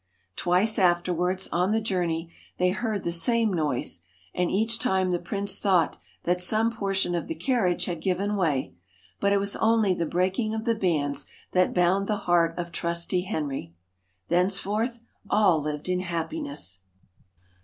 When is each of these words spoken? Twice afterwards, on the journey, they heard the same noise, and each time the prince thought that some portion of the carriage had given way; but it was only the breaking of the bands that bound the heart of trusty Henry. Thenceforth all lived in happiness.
Twice 0.35 0.79
afterwards, 0.79 1.47
on 1.51 1.73
the 1.73 1.79
journey, 1.79 2.33
they 2.57 2.71
heard 2.71 3.03
the 3.03 3.11
same 3.11 3.53
noise, 3.53 4.01
and 4.33 4.49
each 4.49 4.79
time 4.79 5.11
the 5.11 5.19
prince 5.19 5.59
thought 5.59 5.97
that 6.23 6.41
some 6.41 6.71
portion 6.71 7.13
of 7.13 7.27
the 7.27 7.35
carriage 7.35 7.85
had 7.85 8.01
given 8.01 8.35
way; 8.35 8.73
but 9.19 9.31
it 9.31 9.37
was 9.37 9.55
only 9.57 9.93
the 9.93 10.07
breaking 10.07 10.55
of 10.55 10.65
the 10.65 10.73
bands 10.73 11.27
that 11.51 11.75
bound 11.75 12.07
the 12.07 12.17
heart 12.25 12.57
of 12.57 12.71
trusty 12.71 13.21
Henry. 13.21 13.75
Thenceforth 14.27 15.01
all 15.29 15.61
lived 15.61 15.87
in 15.87 15.99
happiness. 15.99 16.79